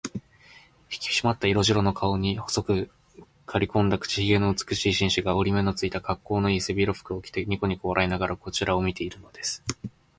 [0.89, 2.89] ひきしまった色白の顔に、細く
[3.45, 9.61] かりこんだ口ひげの美しい紳士が、折り目のついた、かっこうのいい背広服を着て、にこにこ笑いながらこちらを見ているのです。